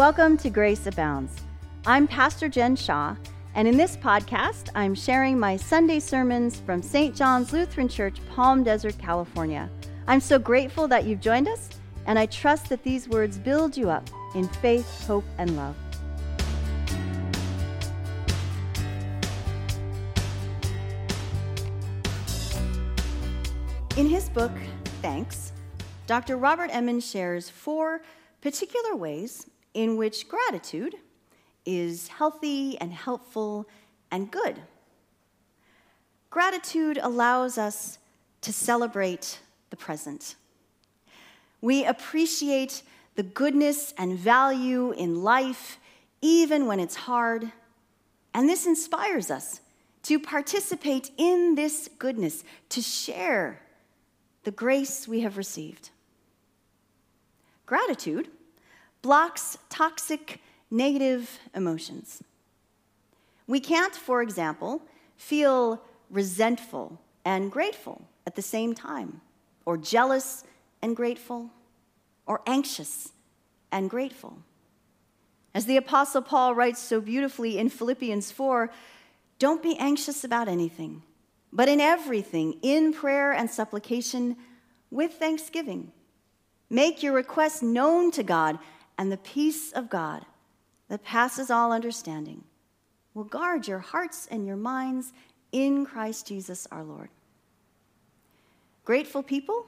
[0.00, 1.42] Welcome to Grace Abounds.
[1.84, 3.14] I'm Pastor Jen Shaw,
[3.54, 7.14] and in this podcast, I'm sharing my Sunday sermons from St.
[7.14, 9.68] John's Lutheran Church, Palm Desert, California.
[10.06, 11.68] I'm so grateful that you've joined us,
[12.06, 15.76] and I trust that these words build you up in faith, hope, and love.
[23.98, 24.52] In his book,
[25.02, 25.52] Thanks,
[26.06, 26.38] Dr.
[26.38, 28.00] Robert Emmons shares four
[28.40, 30.94] particular ways in which gratitude
[31.64, 33.66] is healthy and helpful
[34.10, 34.60] and good.
[36.30, 37.98] Gratitude allows us
[38.40, 40.36] to celebrate the present.
[41.60, 42.82] We appreciate
[43.16, 45.78] the goodness and value in life,
[46.22, 47.50] even when it's hard,
[48.32, 49.60] and this inspires us
[50.04, 53.60] to participate in this goodness, to share
[54.44, 55.90] the grace we have received.
[57.66, 58.28] Gratitude
[59.02, 62.22] blocks toxic negative emotions.
[63.46, 64.82] We can't, for example,
[65.16, 69.20] feel resentful and grateful at the same time,
[69.64, 70.44] or jealous
[70.82, 71.50] and grateful,
[72.26, 73.12] or anxious
[73.72, 74.38] and grateful.
[75.54, 78.70] As the Apostle Paul writes so beautifully in Philippians 4
[79.40, 81.02] don't be anxious about anything,
[81.50, 84.36] but in everything, in prayer and supplication,
[84.90, 85.92] with thanksgiving.
[86.68, 88.58] Make your requests known to God,
[89.00, 90.26] and the peace of God
[90.90, 92.44] that passes all understanding
[93.14, 95.14] will guard your hearts and your minds
[95.52, 97.08] in Christ Jesus our Lord.
[98.84, 99.64] Grateful people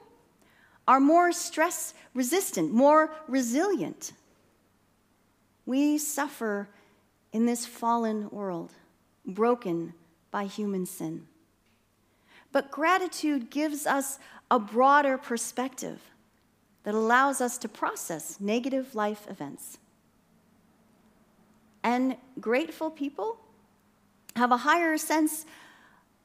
[0.87, 4.13] are more stress resistant, more resilient.
[5.65, 6.69] We suffer
[7.31, 8.73] in this fallen world,
[9.25, 9.95] broken
[10.29, 11.25] by human sin.
[12.51, 14.19] But gratitude gives us
[14.51, 15.99] a broader perspective
[16.83, 19.77] that allows us to process negative life events.
[21.83, 23.37] And grateful people
[24.35, 25.45] have a higher sense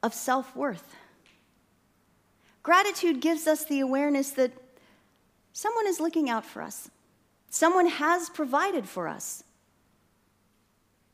[0.02, 0.94] of self worth.
[2.62, 4.52] Gratitude gives us the awareness that
[5.52, 6.91] someone is looking out for us,
[7.50, 9.42] someone has provided for us,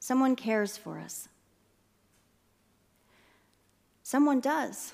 [0.01, 1.29] someone cares for us.
[4.05, 4.93] Someone does.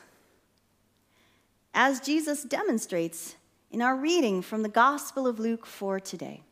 [1.75, 3.35] As Jesus demonstrates
[3.71, 6.43] in our reading from the Gospel of Luke for today.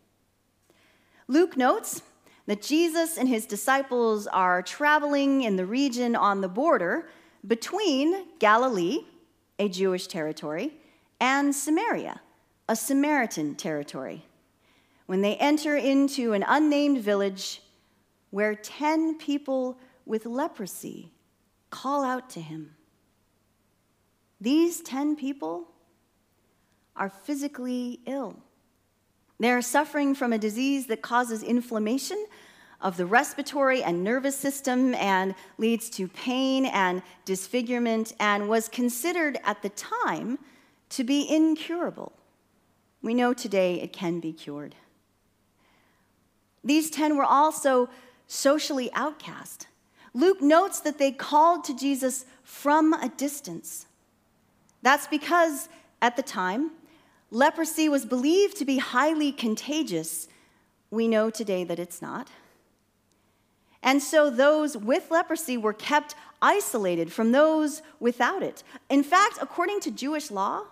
[1.26, 2.02] Luke notes
[2.46, 7.08] that Jesus and his disciples are traveling in the region on the border
[7.46, 9.00] between Galilee,
[9.58, 10.74] a Jewish territory,
[11.20, 12.20] and Samaria,
[12.68, 14.24] a Samaritan territory,
[15.06, 17.62] when they enter into an unnamed village
[18.30, 21.10] where 10 people with leprosy
[21.70, 22.76] call out to him.
[24.40, 25.68] These 10 people
[26.98, 28.36] are physically ill.
[29.38, 32.26] They're suffering from a disease that causes inflammation
[32.80, 39.38] of the respiratory and nervous system and leads to pain and disfigurement and was considered
[39.44, 40.38] at the time
[40.90, 42.12] to be incurable.
[43.02, 44.74] We know today it can be cured.
[46.64, 47.88] These 10 were also
[48.26, 49.66] socially outcast.
[50.14, 53.86] Luke notes that they called to Jesus from a distance.
[54.82, 55.68] That's because
[56.00, 56.72] at the time,
[57.30, 60.28] Leprosy was believed to be highly contagious.
[60.90, 62.30] We know today that it's not.
[63.82, 68.62] And so those with leprosy were kept isolated from those without it.
[68.88, 70.62] In fact, according to Jewish law,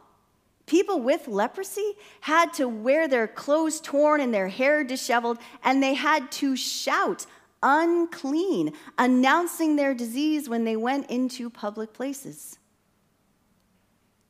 [0.66, 5.94] people with leprosy had to wear their clothes torn and their hair disheveled, and they
[5.94, 7.26] had to shout,
[7.62, 12.58] unclean, announcing their disease when they went into public places.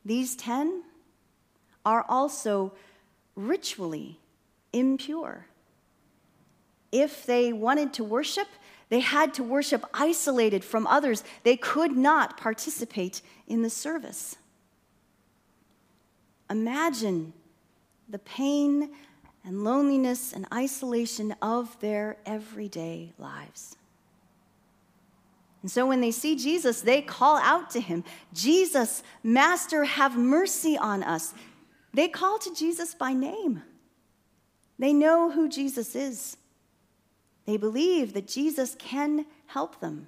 [0.05, 0.83] These 10
[1.87, 2.73] are also
[3.37, 4.19] ritually
[4.73, 5.47] impure.
[6.91, 8.47] If they wanted to worship,
[8.89, 11.23] they had to worship isolated from others.
[11.43, 14.35] They could not participate in the service.
[16.49, 17.31] Imagine
[18.09, 18.91] the pain
[19.45, 23.77] and loneliness and isolation of their everyday lives.
[25.61, 28.03] And so when they see Jesus, they call out to him
[28.33, 31.33] Jesus, Master, have mercy on us.
[31.97, 33.63] They call to Jesus by name.
[34.77, 36.37] They know who Jesus is.
[37.47, 40.07] They believe that Jesus can help them.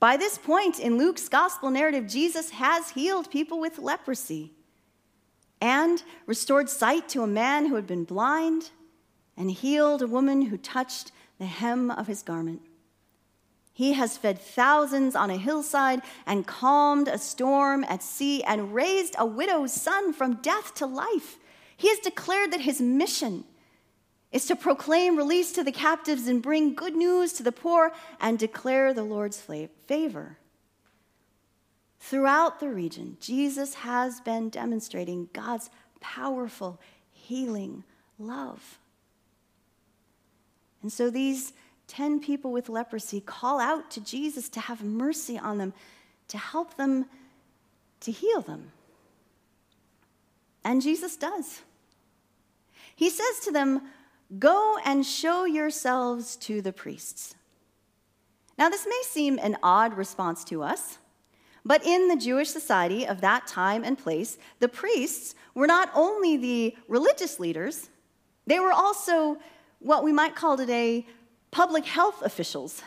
[0.00, 4.54] By this point in Luke's gospel narrative, Jesus has healed people with leprosy
[5.60, 8.70] and restored sight to a man who had been blind
[9.36, 12.60] and healed a woman who touched the hem of his garment.
[13.76, 19.14] He has fed thousands on a hillside and calmed a storm at sea and raised
[19.18, 21.36] a widow's son from death to life.
[21.76, 23.44] He has declared that his mission
[24.32, 28.38] is to proclaim release to the captives and bring good news to the poor and
[28.38, 29.46] declare the Lord's
[29.86, 30.38] favor.
[32.00, 35.68] Throughout the region, Jesus has been demonstrating God's
[36.00, 36.80] powerful,
[37.12, 37.84] healing
[38.18, 38.78] love.
[40.80, 41.52] And so these
[41.88, 45.72] 10 people with leprosy call out to Jesus to have mercy on them,
[46.28, 47.06] to help them,
[48.00, 48.72] to heal them.
[50.64, 51.62] And Jesus does.
[52.96, 53.82] He says to them,
[54.38, 57.36] Go and show yourselves to the priests.
[58.58, 60.98] Now, this may seem an odd response to us,
[61.64, 66.36] but in the Jewish society of that time and place, the priests were not only
[66.36, 67.90] the religious leaders,
[68.46, 69.38] they were also
[69.78, 71.06] what we might call today
[71.56, 72.82] public health officials.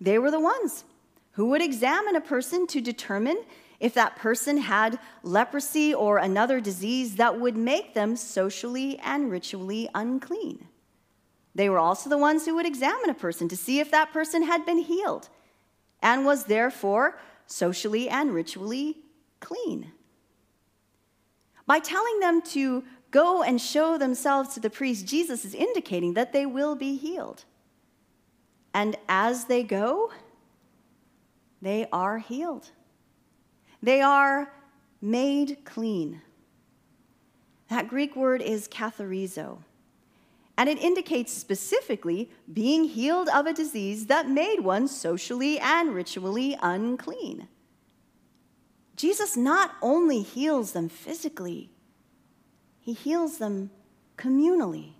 [0.00, 0.84] They were the ones
[1.32, 3.38] who would examine a person to determine
[3.80, 9.88] if that person had leprosy or another disease that would make them socially and ritually
[9.92, 10.68] unclean.
[11.52, 14.44] They were also the ones who would examine a person to see if that person
[14.44, 15.28] had been healed
[16.00, 17.18] and was therefore
[17.48, 18.98] socially and ritually
[19.40, 19.90] clean.
[21.66, 26.32] By telling them to go and show themselves to the priest, Jesus is indicating that
[26.32, 27.44] they will be healed.
[28.72, 30.12] And as they go,
[31.60, 32.70] they are healed.
[33.82, 34.52] They are
[35.00, 36.22] made clean.
[37.68, 39.58] That Greek word is katharizo,
[40.56, 46.56] and it indicates specifically being healed of a disease that made one socially and ritually
[46.60, 47.48] unclean.
[48.96, 51.70] Jesus not only heals them physically,
[52.90, 53.70] he heals them
[54.16, 54.94] communally.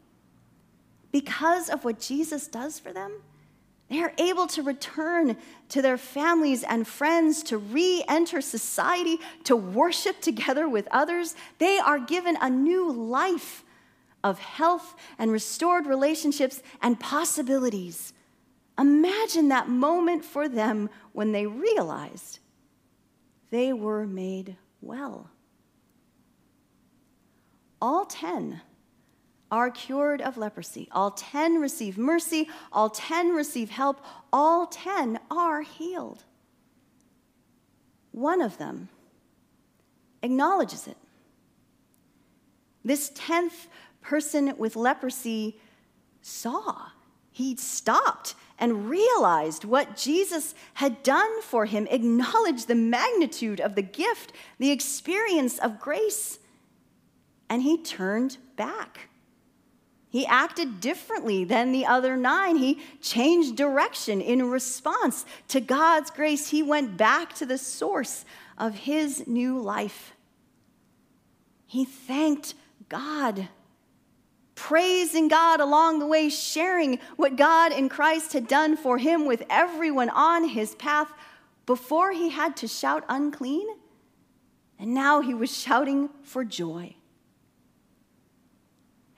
[1.10, 3.22] Because of what Jesus does for them,
[3.88, 5.36] they are able to return
[5.70, 11.34] to their families and friends, to re enter society, to worship together with others.
[11.58, 13.64] They are given a new life
[14.22, 18.12] of health and restored relationships and possibilities.
[18.78, 22.38] Imagine that moment for them when they realized
[23.50, 25.28] they were made well.
[27.80, 28.60] All 10
[29.50, 30.88] are cured of leprosy.
[30.92, 32.48] All 10 receive mercy.
[32.72, 34.04] All 10 receive help.
[34.32, 36.24] All 10 are healed.
[38.12, 38.88] One of them
[40.22, 40.96] acknowledges it.
[42.84, 43.66] This 10th
[44.00, 45.58] person with leprosy
[46.22, 46.88] saw.
[47.30, 53.82] He stopped and realized what Jesus had done for him, acknowledged the magnitude of the
[53.82, 56.38] gift, the experience of grace,
[57.50, 59.08] and he turned back.
[60.08, 62.56] He acted differently than the other nine.
[62.56, 66.48] He changed direction in response to God's grace.
[66.48, 68.24] He went back to the source
[68.56, 70.12] of his new life.
[71.66, 72.54] He thanked
[72.88, 73.48] God,
[74.54, 79.44] praising God along the way, sharing what God in Christ had done for him with
[79.48, 81.12] everyone on his path
[81.66, 83.68] before he had to shout unclean.
[84.76, 86.96] And now he was shouting for joy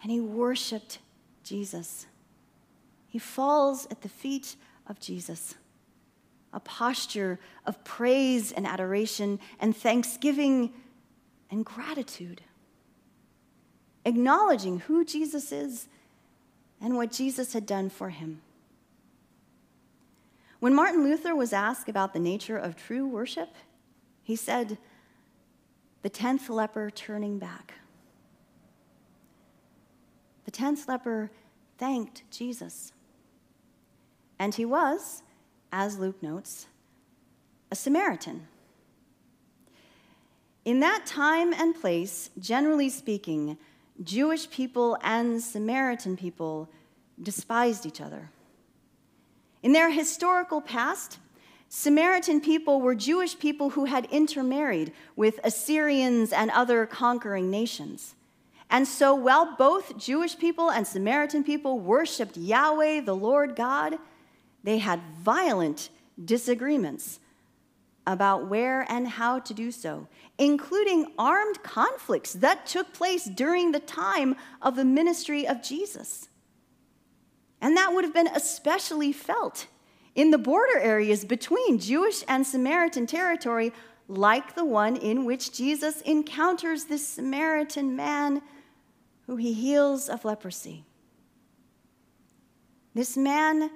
[0.02, 0.98] and he worshiped
[1.44, 2.06] Jesus.
[3.06, 4.56] He falls at the feet
[4.86, 5.54] of Jesus,
[6.52, 10.72] a posture of praise and adoration and thanksgiving
[11.50, 12.40] and gratitude,
[14.04, 15.88] acknowledging who Jesus is
[16.80, 18.42] and what Jesus had done for him.
[20.58, 23.54] When Martin Luther was asked about the nature of true worship,
[24.22, 24.78] he said,
[26.02, 27.74] The tenth leper turning back.
[30.44, 31.30] The tenth leper
[31.78, 32.92] thanked Jesus.
[34.38, 35.22] And he was,
[35.70, 36.66] as Luke notes,
[37.70, 38.46] a Samaritan.
[40.64, 43.56] In that time and place, generally speaking,
[44.02, 46.68] Jewish people and Samaritan people
[47.20, 48.30] despised each other.
[49.62, 51.18] In their historical past,
[51.68, 58.14] Samaritan people were Jewish people who had intermarried with Assyrians and other conquering nations.
[58.72, 63.98] And so, while both Jewish people and Samaritan people worshiped Yahweh, the Lord God,
[64.64, 65.90] they had violent
[66.24, 67.20] disagreements
[68.06, 73.78] about where and how to do so, including armed conflicts that took place during the
[73.78, 76.30] time of the ministry of Jesus.
[77.60, 79.66] And that would have been especially felt
[80.14, 83.70] in the border areas between Jewish and Samaritan territory,
[84.08, 88.40] like the one in which Jesus encounters this Samaritan man
[89.26, 90.84] who he heals of leprosy.
[92.94, 93.70] This man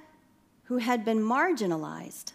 [0.64, 2.32] who had been marginalized,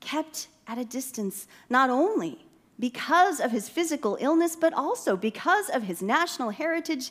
[0.00, 2.38] kept at a distance, not only
[2.78, 7.10] because of his physical illness, but also because of his national heritage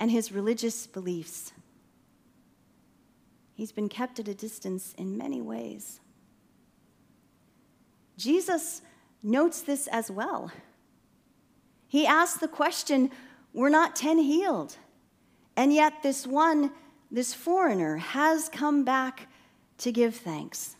[0.00, 1.52] and his religious beliefs.
[3.54, 6.00] He's been kept at a distance in many ways.
[8.16, 8.82] Jesus
[9.22, 10.50] notes this as well.
[11.86, 13.10] He asks the question
[13.54, 14.76] We're not 10 healed,
[15.56, 16.72] and yet this one,
[17.10, 19.28] this foreigner, has come back
[19.78, 20.74] to give thanks.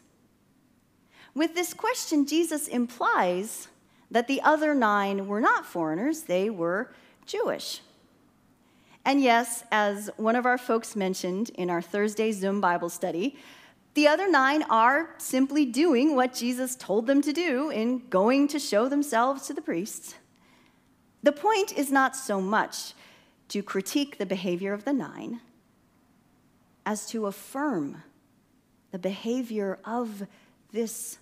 [1.34, 3.68] With this question, Jesus implies
[4.10, 6.92] that the other nine were not foreigners, they were
[7.26, 7.80] Jewish.
[9.04, 13.36] And yes, as one of our folks mentioned in our Thursday Zoom Bible study,
[13.94, 18.58] the other nine are simply doing what Jesus told them to do in going to
[18.58, 20.16] show themselves to the priests.
[21.24, 22.92] The point is not so much
[23.48, 25.40] to critique the behavior of the nine
[26.84, 28.02] as to affirm
[28.90, 30.26] the behavior of
[30.70, 31.16] this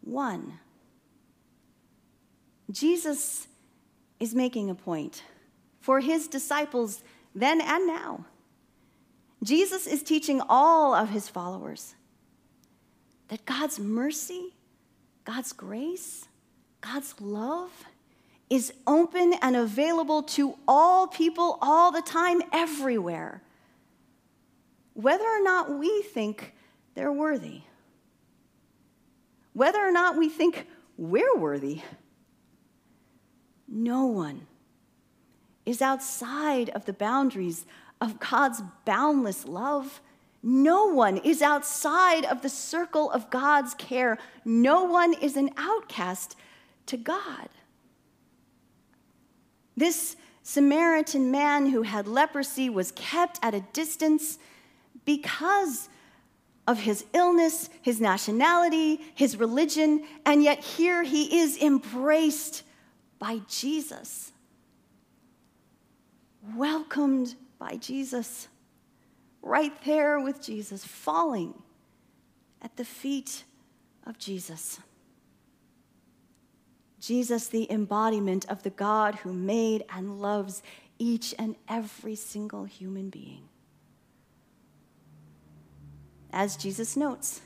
[0.00, 0.58] one.
[2.68, 3.46] Jesus
[4.18, 5.22] is making a point
[5.80, 8.24] for his disciples then and now.
[9.44, 11.94] Jesus is teaching all of his followers
[13.28, 14.56] that God's mercy,
[15.24, 16.26] God's grace,
[16.80, 17.70] God's love
[18.50, 23.42] is open and available to all people all the time, everywhere,
[24.94, 26.54] whether or not we think
[26.94, 27.62] they're worthy,
[29.52, 31.82] whether or not we think we're worthy.
[33.68, 34.46] No one
[35.66, 37.66] is outside of the boundaries
[38.00, 40.00] of God's boundless love.
[40.42, 44.16] No one is outside of the circle of God's care.
[44.44, 46.36] No one is an outcast
[46.86, 47.48] to God.
[49.78, 54.38] This Samaritan man who had leprosy was kept at a distance
[55.04, 55.88] because
[56.66, 62.62] of his illness, his nationality, his religion, and yet here he is embraced
[63.18, 64.32] by Jesus
[66.56, 68.48] welcomed by Jesus,
[69.42, 71.54] right there with Jesus, falling
[72.62, 73.44] at the feet
[74.06, 74.80] of Jesus.
[77.00, 80.62] Jesus, the embodiment of the God who made and loves
[80.98, 83.48] each and every single human being.
[86.32, 87.40] As Jesus notes,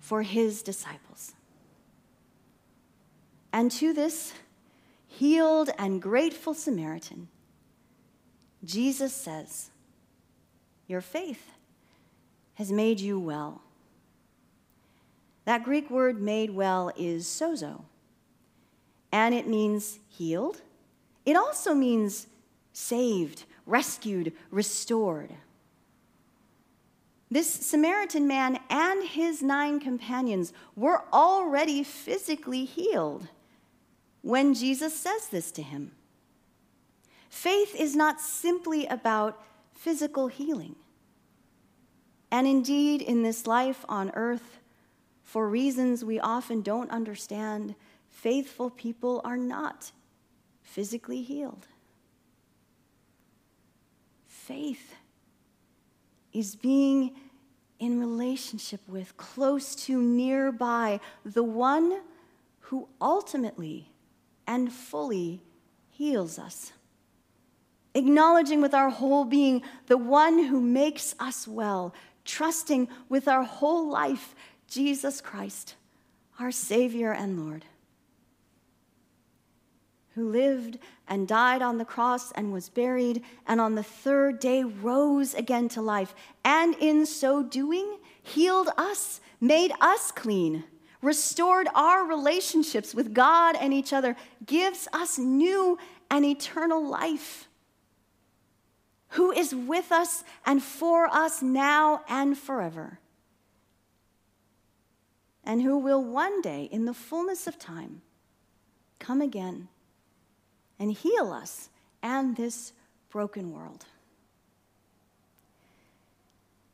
[0.00, 1.32] for his disciples.
[3.52, 4.34] And to this
[5.06, 7.28] healed and grateful Samaritan,
[8.64, 9.70] Jesus says,
[10.86, 11.52] Your faith
[12.54, 13.62] has made you well.
[15.44, 17.84] That Greek word made well is sozo,
[19.14, 20.60] and it means healed.
[21.24, 22.26] It also means
[22.72, 25.30] saved, rescued, restored.
[27.30, 33.28] This Samaritan man and his nine companions were already physically healed
[34.22, 35.92] when Jesus says this to him.
[37.30, 39.40] Faith is not simply about
[39.76, 40.74] physical healing.
[42.32, 44.58] And indeed, in this life on earth,
[45.22, 47.76] for reasons we often don't understand,
[48.14, 49.92] faithful people are not
[50.62, 51.66] physically healed.
[54.26, 54.94] Faith
[56.32, 57.14] is being
[57.78, 62.00] in relationship with, close to, nearby, the one
[62.60, 63.90] who ultimately
[64.46, 65.42] and fully
[65.90, 66.72] heals us
[67.94, 71.94] acknowledging with our whole being the one who makes us well,
[72.24, 74.34] trusting with our whole life
[74.68, 75.76] Jesus Christ,
[76.40, 77.64] our Savior and Lord,
[80.14, 80.78] who lived
[81.08, 85.68] and died on the cross and was buried, and on the third day rose again
[85.68, 90.64] to life, and in so doing, healed us, made us clean.
[91.02, 94.16] Restored our relationships with God and each other,
[94.46, 95.76] gives us new
[96.10, 97.48] and eternal life
[99.08, 102.98] who is with us and for us now and forever,
[105.44, 108.02] and who will one day, in the fullness of time,
[108.98, 109.68] come again
[110.78, 111.70] and heal us
[112.02, 112.72] and this
[113.10, 113.86] broken world.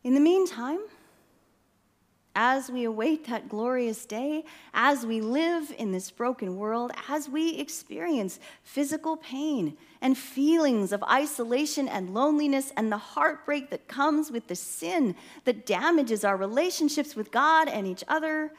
[0.02, 0.80] In the meantime,
[2.34, 7.56] as we await that glorious day, as we live in this broken world, as we
[7.56, 14.46] experience physical pain and feelings of isolation and loneliness and the heartbreak that comes with
[14.46, 15.14] the sin
[15.44, 18.52] that damages our relationships with God and each other,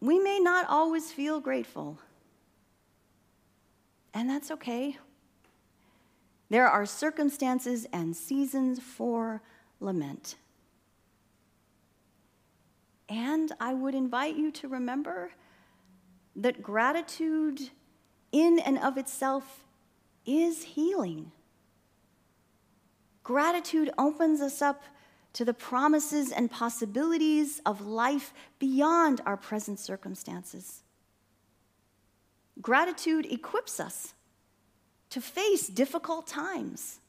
[0.00, 1.98] we may not always feel grateful.
[4.12, 4.98] And that's okay.
[6.48, 9.40] There are circumstances and seasons for
[9.78, 10.36] lament.
[13.08, 15.30] And I would invite you to remember
[16.36, 17.70] that gratitude
[18.32, 19.64] in and of itself
[20.26, 21.32] is healing.
[23.22, 24.82] Gratitude opens us up
[25.32, 30.82] to the promises and possibilities of life beyond our present circumstances.
[32.60, 34.14] Gratitude equips us
[35.10, 37.00] to face difficult times.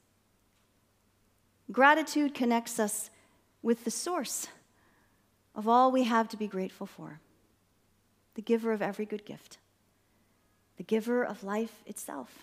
[1.72, 3.10] Gratitude connects us
[3.62, 4.48] with the source
[5.56, 7.20] of all we have to be grateful for
[8.34, 9.58] the giver of every good gift,
[10.78, 12.40] the giver of life itself.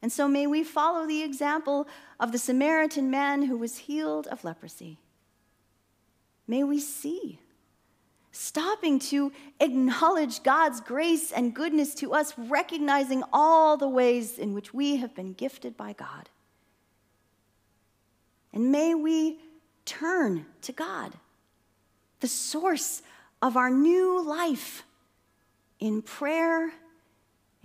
[0.00, 1.86] And so may we follow the example
[2.18, 4.98] of the Samaritan man who was healed of leprosy.
[6.46, 7.38] May we see,
[8.34, 14.74] stopping to acknowledge God's grace and goodness to us, recognizing all the ways in which
[14.74, 16.28] we have been gifted by God.
[18.52, 19.38] And may we
[19.84, 21.12] turn to God,
[22.20, 23.02] the source
[23.42, 24.84] of our new life,
[25.80, 26.72] in prayer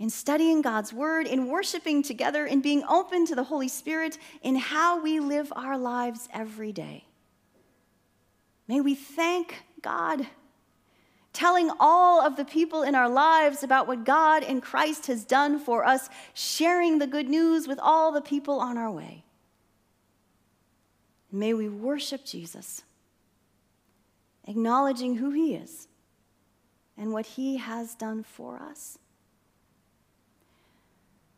[0.00, 4.56] in studying God's word, in worshiping together, in being open to the Holy Spirit, in
[4.56, 7.04] how we live our lives every day.
[8.66, 10.26] May we thank God,
[11.32, 15.58] telling all of the people in our lives about what God in Christ has done
[15.58, 19.24] for us, sharing the good news with all the people on our way.
[21.30, 22.82] May we worship Jesus,
[24.44, 25.86] acknowledging who he is
[26.98, 28.98] and what he has done for us.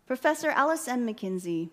[0.07, 1.07] Professor Alyce M.
[1.07, 1.71] McKenzie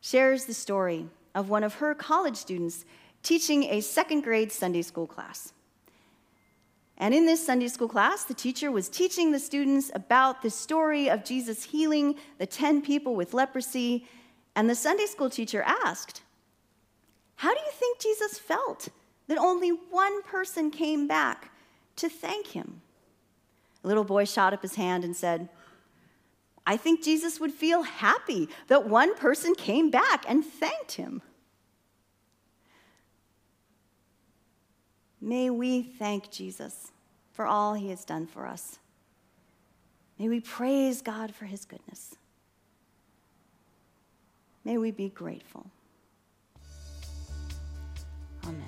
[0.00, 2.84] shares the story of one of her college students
[3.22, 5.52] teaching a second grade Sunday school class.
[7.02, 11.10] And in this Sunday school class, the teacher was teaching the students about the story
[11.10, 14.06] of Jesus healing the 10 people with leprosy.
[14.54, 16.22] And the Sunday school teacher asked,
[17.34, 18.86] How do you think Jesus felt
[19.26, 21.50] that only one person came back
[21.96, 22.82] to thank him?
[23.82, 25.48] A little boy shot up his hand and said,
[26.64, 31.20] I think Jesus would feel happy that one person came back and thanked him.
[35.24, 36.90] May we thank Jesus
[37.30, 38.80] for all he has done for us.
[40.18, 42.16] May we praise God for his goodness.
[44.64, 45.64] May we be grateful.
[48.44, 48.66] Amen.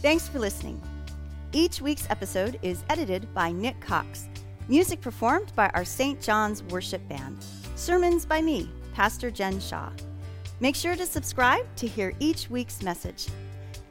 [0.00, 0.80] Thanks for listening.
[1.52, 4.28] Each week's episode is edited by Nick Cox.
[4.66, 6.22] Music performed by our St.
[6.22, 7.44] John's Worship Band.
[7.74, 9.90] Sermons by me, Pastor Jen Shaw.
[10.60, 13.28] Make sure to subscribe to hear each week's message.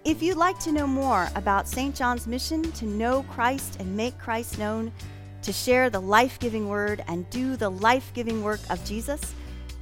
[0.03, 1.95] If you'd like to know more about St.
[1.95, 4.91] John's mission to know Christ and make Christ known,
[5.43, 9.34] to share the life giving word and do the life giving work of Jesus,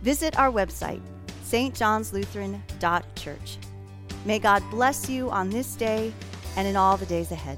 [0.04, 1.02] visit our website,
[1.44, 3.58] stjohnslutheran.church.
[4.26, 6.14] May God bless you on this day
[6.56, 7.58] and in all the days ahead.